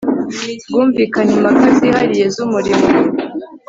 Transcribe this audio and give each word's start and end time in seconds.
bwumvikane 0.67 1.31
impaka 1.37 1.67
zihariye 1.77 2.25
z 2.33 2.37
umurimo 2.45 2.85